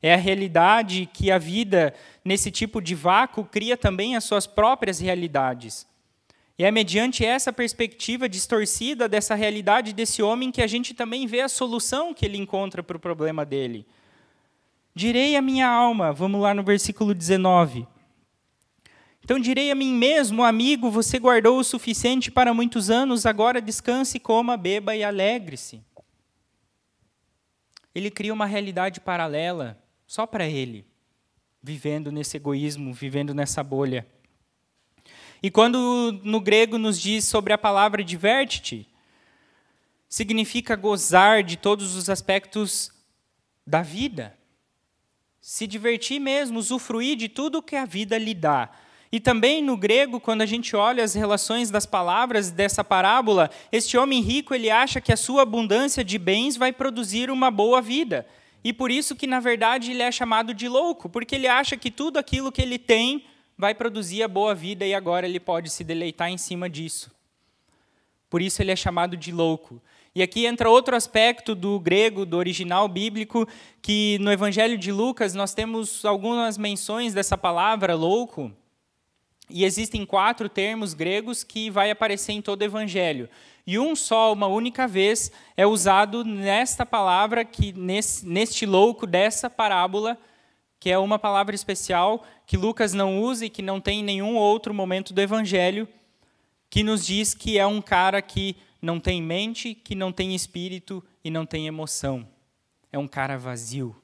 [0.00, 1.92] É a realidade que a vida
[2.24, 5.84] nesse tipo de vácuo cria também as suas próprias realidades.
[6.56, 11.40] E é mediante essa perspectiva distorcida dessa realidade desse homem que a gente também vê
[11.40, 13.84] a solução que ele encontra para o problema dele.
[14.94, 17.84] Direi a minha alma, vamos lá no versículo 19.
[19.24, 24.18] Então direi a mim mesmo, amigo, você guardou o suficiente para muitos anos, agora descanse,
[24.18, 25.82] coma, beba e alegre-se.
[27.94, 30.84] Ele cria uma realidade paralela só para ele,
[31.62, 34.06] vivendo nesse egoísmo, vivendo nessa bolha.
[35.42, 38.88] E quando no grego nos diz sobre a palavra diverte-te,
[40.08, 42.92] significa gozar de todos os aspectos
[43.66, 44.36] da vida.
[45.40, 48.70] Se divertir mesmo, usufruir de tudo que a vida lhe dá.
[49.12, 53.98] E também no grego, quando a gente olha as relações das palavras dessa parábola, este
[53.98, 58.26] homem rico, ele acha que a sua abundância de bens vai produzir uma boa vida.
[58.64, 61.90] E por isso que na verdade ele é chamado de louco, porque ele acha que
[61.90, 63.26] tudo aquilo que ele tem
[63.58, 67.10] vai produzir a boa vida e agora ele pode se deleitar em cima disso.
[68.30, 69.82] Por isso ele é chamado de louco.
[70.14, 73.46] E aqui entra outro aspecto do grego, do original bíblico,
[73.82, 78.50] que no Evangelho de Lucas nós temos algumas menções dessa palavra louco.
[79.50, 83.28] E existem quatro termos gregos que vai aparecer em todo o Evangelho.
[83.66, 89.48] E um só, uma única vez, é usado nesta palavra, que nesse, neste louco dessa
[89.48, 90.18] parábola,
[90.80, 94.36] que é uma palavra especial que Lucas não usa e que não tem em nenhum
[94.36, 95.88] outro momento do Evangelho,
[96.68, 101.04] que nos diz que é um cara que não tem mente, que não tem espírito
[101.22, 102.26] e não tem emoção.
[102.90, 103.94] É um cara vazio.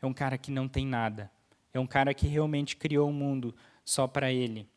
[0.00, 1.30] É um cara que não tem nada.
[1.74, 3.54] É um cara que realmente criou o um mundo
[3.86, 4.68] só para ele.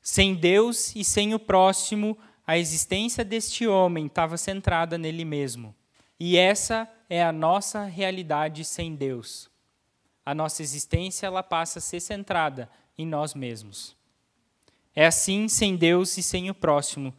[0.00, 2.16] Sem Deus e sem o próximo,
[2.46, 5.74] a existência deste homem estava centrada nele mesmo.
[6.18, 9.50] E essa é a nossa realidade sem Deus.
[10.24, 13.96] A nossa existência ela passa a ser centrada em nós mesmos.
[14.94, 17.12] É assim, sem Deus e sem o próximo,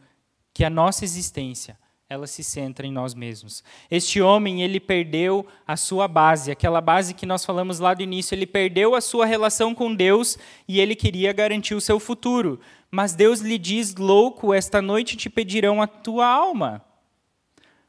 [0.54, 3.64] que a nossa existência ela se centra em nós mesmos.
[3.90, 8.32] Este homem, ele perdeu a sua base, aquela base que nós falamos lá do início,
[8.32, 10.38] ele perdeu a sua relação com Deus
[10.68, 12.60] e ele queria garantir o seu futuro.
[12.92, 16.80] Mas Deus lhe diz: "Louco, esta noite te pedirão a tua alma.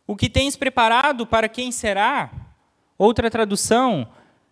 [0.08, 2.32] O que tens preparado para quem será?
[2.98, 4.08] Outra tradução.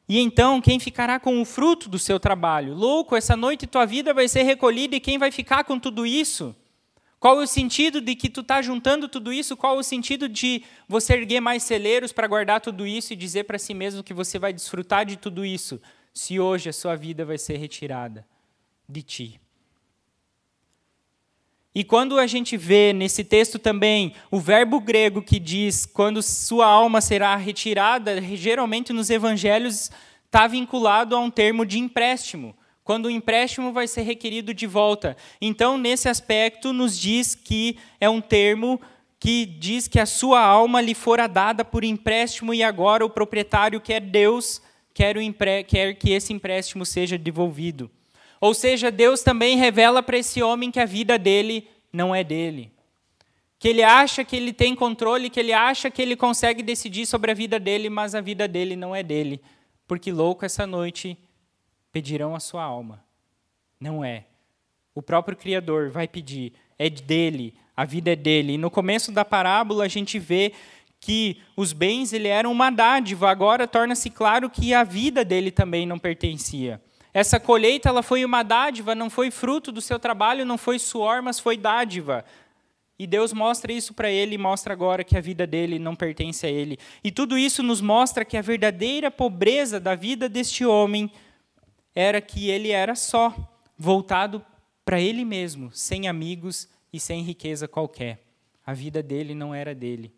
[0.08, 2.75] E então, quem ficará com o fruto do seu trabalho?
[2.75, 6.56] Louco, essa noite tua vida vai ser recolhida e quem vai ficar com tudo isso?
[7.25, 9.57] Qual o sentido de que tu está juntando tudo isso?
[9.57, 13.57] Qual o sentido de você erguer mais celeiros para guardar tudo isso e dizer para
[13.57, 15.81] si mesmo que você vai desfrutar de tudo isso,
[16.13, 18.27] se hoje a sua vida vai ser retirada
[18.88, 19.41] de ti?
[21.73, 26.67] E quando a gente vê nesse texto também o verbo grego que diz quando sua
[26.67, 29.89] alma será retirada, geralmente nos evangelhos
[30.27, 32.55] está vinculado a um termo de empréstimo,
[32.86, 35.17] quando o empréstimo vai ser requerido de volta.
[35.41, 38.80] Então, nesse aspecto, nos diz que é um termo
[39.19, 43.82] que diz que a sua alma lhe fora dada por empréstimo e agora o proprietário,
[43.82, 44.62] que é Deus,
[44.93, 45.15] quer,
[45.63, 47.89] quer que esse empréstimo seja devolvido.
[48.39, 52.71] Ou seja, Deus também revela para esse homem que a vida dele não é dele.
[53.58, 57.32] Que ele acha que ele tem controle, que ele acha que ele consegue decidir sobre
[57.32, 59.41] a vida dele, mas a vida dele não é dele.
[59.88, 61.17] Porque louco essa noite
[61.95, 63.01] pedirão a sua alma.
[63.79, 64.25] Não é.
[64.93, 68.55] O próprio Criador vai pedir, é dele, a vida é dele.
[68.55, 70.51] E no começo da parábola a gente vê
[70.99, 75.86] que os bens ele eram uma dádiva, agora torna-se claro que a vida dele também
[75.86, 76.81] não pertencia.
[77.13, 81.21] Essa colheita ela foi uma dádiva, não foi fruto do seu trabalho, não foi suor,
[81.21, 82.25] mas foi dádiva.
[82.99, 86.49] E Deus mostra isso para ele mostra agora que a vida dele não pertence a
[86.49, 86.77] ele.
[87.01, 91.10] E tudo isso nos mostra que a verdadeira pobreza da vida deste homem
[91.95, 93.34] era que ele era só,
[93.77, 94.45] voltado
[94.84, 98.21] para ele mesmo, sem amigos e sem riqueza qualquer.
[98.65, 100.13] A vida dele não era dele.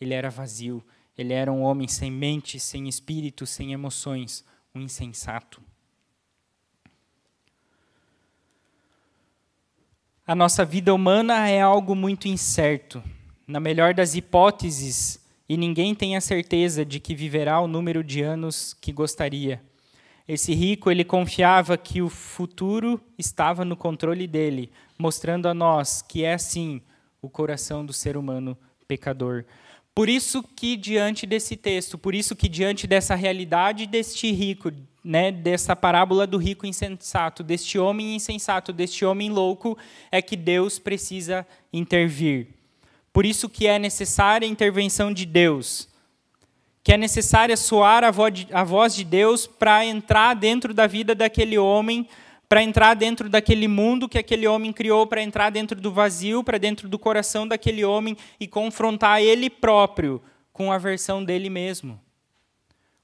[0.00, 0.84] Ele era vazio.
[1.16, 4.44] Ele era um homem sem mente, sem espírito, sem emoções
[4.74, 5.62] um insensato.
[10.26, 13.02] A nossa vida humana é algo muito incerto.
[13.46, 18.22] Na melhor das hipóteses, e ninguém tem a certeza de que viverá o número de
[18.22, 19.62] anos que gostaria.
[20.26, 26.24] Esse rico, ele confiava que o futuro estava no controle dele, mostrando a nós que
[26.24, 26.80] é assim
[27.20, 28.56] o coração do ser humano
[28.88, 29.44] pecador.
[29.94, 34.72] Por isso que diante desse texto, por isso que diante dessa realidade deste rico,
[35.04, 39.78] né, dessa parábola do rico insensato, deste homem insensato, deste homem louco,
[40.10, 42.48] é que Deus precisa intervir.
[43.12, 45.88] Por isso que é necessária a intervenção de Deus,
[46.84, 48.10] que é necessária soar a
[48.62, 52.06] voz de Deus para entrar dentro da vida daquele homem,
[52.46, 56.58] para entrar dentro daquele mundo que aquele homem criou, para entrar dentro do vazio, para
[56.58, 60.20] dentro do coração daquele homem e confrontar ele próprio
[60.52, 61.98] com a versão dele mesmo.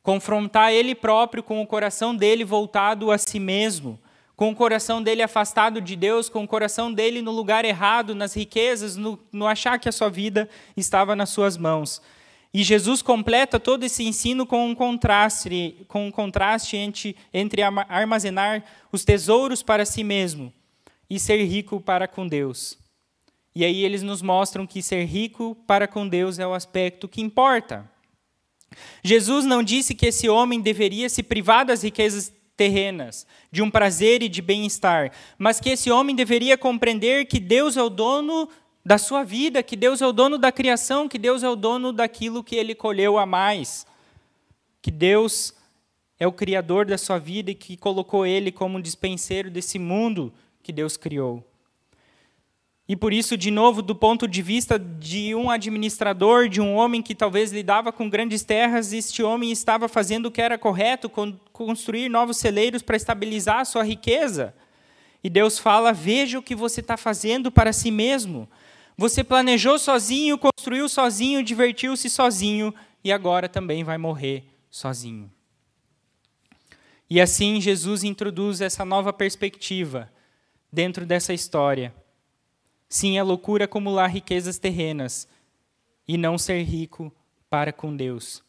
[0.03, 3.99] Confrontar ele próprio com o coração dele voltado a si mesmo,
[4.37, 8.35] com o coração dele afastado de Deus, com o coração dele no lugar errado, nas
[8.35, 12.03] riquezas, no, no achar que a sua vida estava nas suas mãos.
[12.53, 18.65] E Jesus completa todo esse ensino com um contraste, com um contraste entre, entre armazenar
[18.91, 20.53] os tesouros para si mesmo
[21.09, 22.77] e ser rico para com Deus.
[23.55, 27.21] E aí eles nos mostram que ser rico para com Deus é o aspecto que
[27.21, 27.89] importa.
[29.03, 34.23] Jesus não disse que esse homem deveria se privar das riquezas terrenas, de um prazer
[34.23, 38.49] e de bem-estar, mas que esse homem deveria compreender que Deus é o dono
[38.85, 41.93] da sua vida, que Deus é o dono da criação, que Deus é o dono
[41.93, 43.87] daquilo que ele colheu a mais,
[44.81, 45.55] que Deus
[46.19, 50.33] é o criador da sua vida e que colocou ele como um dispenseiro desse mundo
[50.62, 51.45] que Deus criou.
[52.90, 57.01] E por isso, de novo, do ponto de vista de um administrador, de um homem
[57.01, 61.09] que talvez lidava com grandes terras, este homem estava fazendo o que era correto,
[61.53, 64.53] construir novos celeiros para estabilizar a sua riqueza.
[65.23, 68.49] E Deus fala: veja o que você está fazendo para si mesmo.
[69.01, 75.33] Você planejou sozinho, construiu sozinho, divertiu-se sozinho e agora também vai morrer sozinho.
[77.09, 80.13] E assim Jesus introduz essa nova perspectiva
[80.71, 81.95] dentro dessa história.
[82.91, 85.27] Sim, é loucura acumular riquezas terrenas
[86.07, 87.11] e não ser rico
[87.49, 88.45] para com Deus.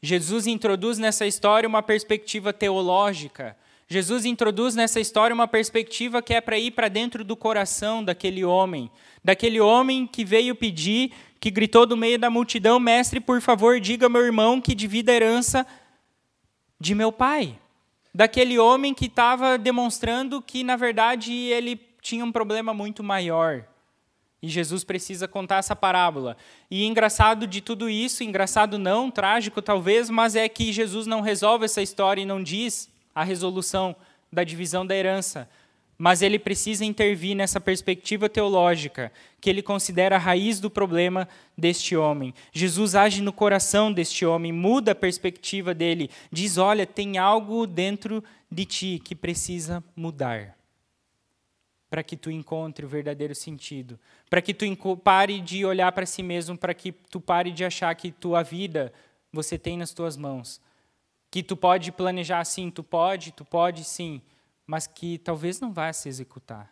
[0.00, 3.56] Jesus introduz nessa história uma perspectiva teológica.
[3.92, 8.42] Jesus introduz nessa história uma perspectiva que é para ir para dentro do coração daquele
[8.42, 8.90] homem,
[9.22, 14.06] daquele homem que veio pedir, que gritou do meio da multidão: Mestre, por favor, diga
[14.06, 15.66] ao meu irmão que divida a herança
[16.80, 17.58] de meu pai.
[18.14, 23.62] Daquele homem que estava demonstrando que, na verdade, ele tinha um problema muito maior.
[24.42, 26.38] E Jesus precisa contar essa parábola.
[26.70, 31.66] E engraçado de tudo isso, engraçado não, trágico talvez, mas é que Jesus não resolve
[31.66, 33.94] essa história e não diz a resolução
[34.32, 35.48] da divisão da herança
[36.02, 41.96] mas ele precisa intervir nessa perspectiva teológica, que ele considera a raiz do problema deste
[41.96, 42.34] homem.
[42.52, 48.24] Jesus age no coração deste homem, muda a perspectiva dele, diz: Olha, tem algo dentro
[48.50, 50.58] de ti que precisa mudar.
[51.88, 53.96] Para que tu encontre o verdadeiro sentido,
[54.28, 57.94] para que tu pare de olhar para si mesmo, para que tu pare de achar
[57.94, 58.92] que tua vida
[59.32, 60.60] você tem nas tuas mãos,
[61.32, 64.20] que tu pode planejar assim, tu pode, tu pode sim,
[64.66, 66.70] mas que talvez não vá se executar.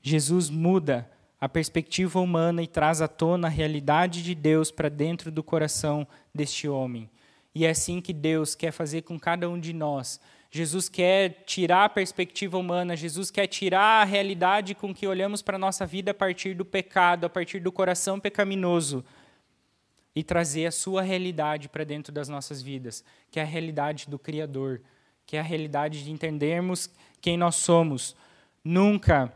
[0.00, 1.06] Jesus muda
[1.38, 6.08] a perspectiva humana e traz à tona a realidade de Deus para dentro do coração
[6.34, 7.10] deste homem.
[7.54, 10.18] E é assim que Deus quer fazer com cada um de nós.
[10.50, 15.56] Jesus quer tirar a perspectiva humana, Jesus quer tirar a realidade com que olhamos para
[15.56, 19.04] a nossa vida a partir do pecado, a partir do coração pecaminoso,
[20.14, 24.18] e trazer a sua realidade para dentro das nossas vidas, que é a realidade do
[24.18, 24.80] Criador,
[25.24, 28.16] que é a realidade de entendermos quem nós somos.
[28.64, 29.32] Nunca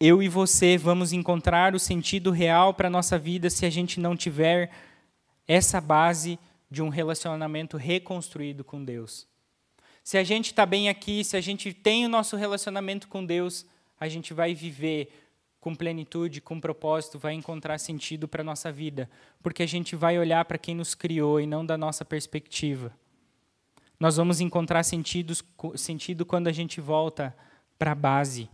[0.00, 4.00] eu e você vamos encontrar o sentido real para a nossa vida se a gente
[4.00, 4.70] não tiver
[5.46, 6.38] essa base
[6.70, 9.26] de um relacionamento reconstruído com Deus.
[10.02, 13.64] Se a gente está bem aqui, se a gente tem o nosso relacionamento com Deus,
[13.98, 15.23] a gente vai viver
[15.64, 19.08] com plenitude, com propósito, vai encontrar sentido para a nossa vida,
[19.42, 22.92] porque a gente vai olhar para quem nos criou e não da nossa perspectiva.
[23.98, 25.42] Nós vamos encontrar sentidos,
[25.76, 27.34] sentido quando a gente volta
[27.78, 28.50] para a base,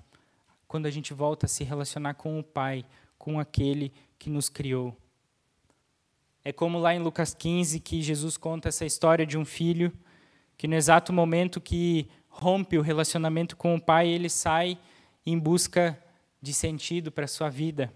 [0.68, 2.84] quando a gente volta a se relacionar com o Pai,
[3.18, 4.96] com aquele que nos criou.
[6.44, 9.92] É como lá em Lucas 15 que Jesus conta essa história de um filho
[10.56, 14.78] que no exato momento que rompe o relacionamento com o pai, ele sai
[15.26, 16.09] em busca de
[16.54, 17.92] sentido para a sua vida.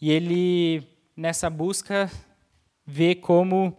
[0.00, 0.86] E ele,
[1.16, 2.10] nessa busca,
[2.84, 3.76] vê como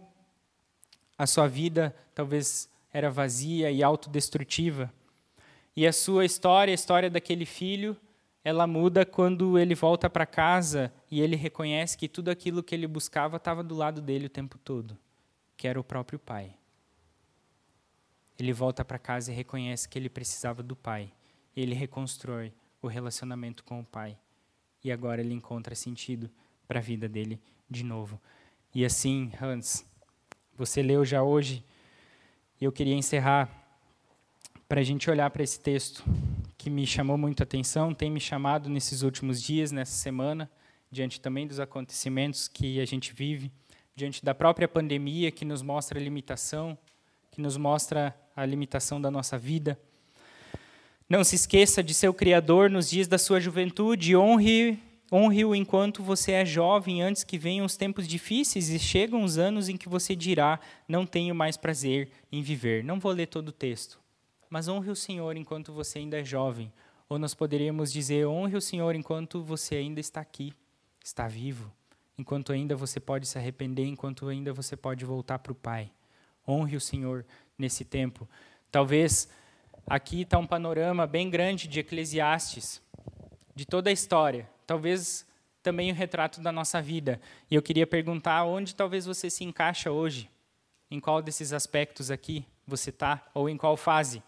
[1.16, 4.92] A sua vida talvez era vazia e autodestrutiva.
[5.76, 7.96] E a sua história, a história daquele filho,
[8.44, 12.86] ela muda quando ele volta para casa e ele reconhece que tudo aquilo que ele
[12.86, 14.98] buscava estava do lado dele o tempo todo,
[15.56, 16.54] que era o próprio pai.
[18.38, 21.12] Ele volta para casa e reconhece que ele precisava do pai.
[21.56, 22.52] Ele reconstrói
[22.84, 24.16] o relacionamento com o pai.
[24.82, 26.30] E agora ele encontra sentido
[26.68, 28.20] para a vida dele de novo.
[28.74, 29.86] E assim, Hans,
[30.56, 31.64] você leu já hoje,
[32.60, 33.48] e eu queria encerrar
[34.68, 36.04] para a gente olhar para esse texto
[36.58, 40.50] que me chamou muito a atenção, tem me chamado nesses últimos dias, nessa semana,
[40.90, 43.50] diante também dos acontecimentos que a gente vive,
[43.96, 46.76] diante da própria pandemia que nos mostra a limitação,
[47.30, 49.78] que nos mostra a limitação da nossa vida.
[51.08, 54.78] Não se esqueça de seu Criador nos dias da sua juventude, honre
[55.12, 59.68] Honre-o enquanto você é jovem, antes que venham os tempos difíceis e chegam os anos
[59.68, 62.82] em que você dirá: Não tenho mais prazer em viver.
[62.82, 64.00] Não vou ler todo o texto,
[64.48, 66.72] mas honre o Senhor enquanto você ainda é jovem.
[67.08, 70.52] Ou nós poderíamos dizer: Honre o Senhor enquanto você ainda está aqui,
[71.04, 71.70] está vivo,
[72.18, 75.92] enquanto ainda você pode se arrepender, enquanto ainda você pode voltar para o Pai.
[76.48, 77.24] Honre o Senhor
[77.58, 78.28] nesse tempo.
[78.68, 79.28] Talvez
[79.86, 82.82] aqui está um panorama bem grande de Eclesiastes,
[83.54, 85.26] de toda a história talvez
[85.62, 87.20] também o retrato da nossa vida.
[87.50, 90.28] E eu queria perguntar onde talvez você se encaixa hoje,
[90.90, 94.22] em qual desses aspectos aqui você está, ou em qual fase.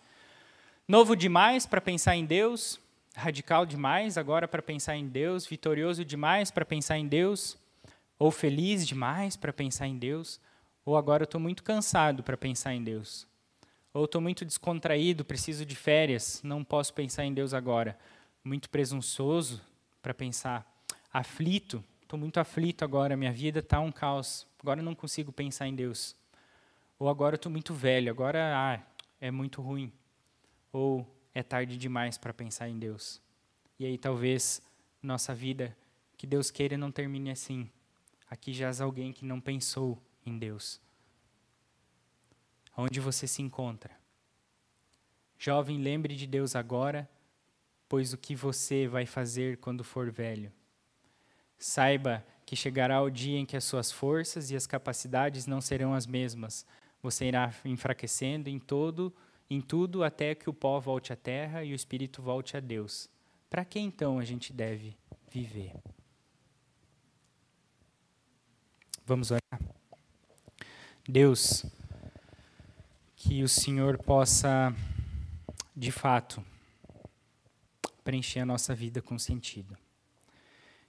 [0.89, 2.81] Novo demais para pensar em Deus,
[3.15, 7.59] radical demais agora para pensar em Deus, vitorioso demais para pensar em Deus,
[8.19, 10.41] ou feliz demais para pensar em Deus,
[10.85, 13.27] ou agora eu estou muito cansado para pensar em Deus,
[13.97, 17.99] ou estou muito descontraído, preciso de férias, não posso pensar em Deus agora,
[18.45, 19.63] muito presunçoso,
[20.03, 20.71] para pensar.
[21.11, 24.47] Aflito, estou muito aflito agora, minha vida está um caos.
[24.61, 26.15] Agora não consigo pensar em Deus.
[26.99, 28.81] Ou agora estou muito velho, agora ah,
[29.19, 29.91] é muito ruim.
[30.71, 33.19] Ou é tarde demais para pensar em Deus.
[33.79, 34.61] E aí talvez
[35.03, 35.75] nossa vida,
[36.19, 37.71] que Deus queira, não termine assim.
[38.29, 40.85] Aqui há alguém que não pensou em Deus.
[42.77, 43.91] Onde você se encontra?
[45.39, 47.09] Jovem, lembre de Deus agora
[47.89, 50.53] pois o que você vai fazer quando for velho?
[51.59, 55.95] Saiba que chegará o dia em que as suas forças e as capacidades não serão
[55.95, 56.67] as mesmas.
[57.03, 59.15] Você irá enfraquecendo em todo,
[59.49, 63.09] em tudo até que o pó volte à terra e o espírito volte a Deus.
[63.49, 64.97] Para que então a gente deve
[65.31, 65.73] viver?
[69.05, 69.61] Vamos orar.
[71.09, 71.65] Deus,
[73.27, 74.73] que o Senhor possa,
[75.75, 76.41] de fato,
[78.05, 79.77] preencher a nossa vida com sentido.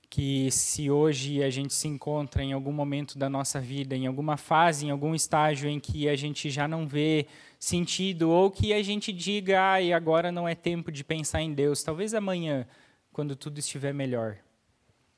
[0.08, 4.38] Que se hoje a gente se encontra em algum momento da nossa vida, em alguma
[4.38, 7.26] fase, em algum estágio em que a gente já não vê
[7.60, 11.56] sentido, ou que a gente diga, ah, e agora não é tempo de pensar em
[11.56, 12.68] Deus, talvez amanhã,
[13.12, 14.38] quando tudo estiver melhor.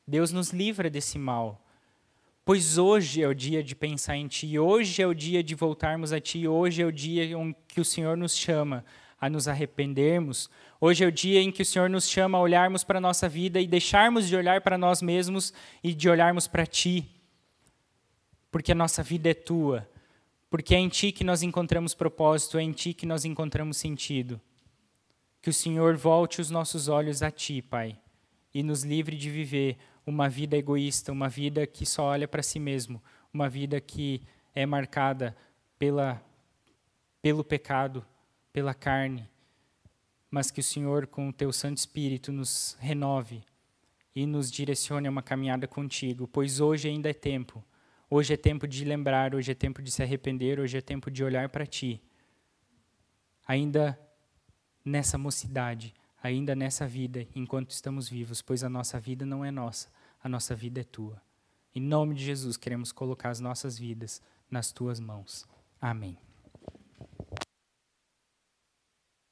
[0.07, 1.61] Deus nos livra desse mal.
[2.45, 6.11] Pois hoje é o dia de pensar em Ti, hoje é o dia de voltarmos
[6.11, 8.83] a Ti, hoje é o dia em que o Senhor nos chama
[9.19, 10.49] a nos arrependermos.
[10.79, 13.27] Hoje é o dia em que o Senhor nos chama a olharmos para a nossa
[13.27, 17.07] vida e deixarmos de olhar para nós mesmos e de olharmos para Ti.
[18.49, 19.87] Porque a nossa vida é Tua.
[20.49, 24.39] Porque é em Ti que nós encontramos propósito, é em Ti que nós encontramos sentido.
[25.41, 27.97] Que o Senhor volte os nossos olhos a Ti, Pai,
[28.53, 29.77] e nos livre de viver
[30.09, 33.01] uma vida egoísta, uma vida que só olha para si mesmo,
[33.31, 34.21] uma vida que
[34.55, 35.37] é marcada
[35.77, 36.21] pela,
[37.21, 38.03] pelo pecado,
[38.51, 39.29] pela carne,
[40.31, 43.43] mas que o Senhor, com o teu Santo Espírito, nos renove
[44.15, 47.63] e nos direcione a uma caminhada contigo, pois hoje ainda é tempo.
[48.09, 51.23] Hoje é tempo de lembrar, hoje é tempo de se arrepender, hoje é tempo de
[51.23, 52.01] olhar para ti.
[53.47, 53.99] Ainda
[54.83, 59.87] nessa mocidade, ainda nessa vida, enquanto estamos vivos, pois a nossa vida não é nossa,
[60.21, 61.21] a nossa vida é tua.
[61.73, 65.47] Em nome de Jesus, queremos colocar as nossas vidas nas tuas mãos.
[65.79, 66.17] Amém.